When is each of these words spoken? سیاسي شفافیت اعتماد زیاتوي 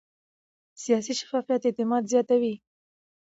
سیاسي 0.81 1.13
شفافیت 1.19 1.61
اعتماد 1.65 2.03
زیاتوي 2.13 2.53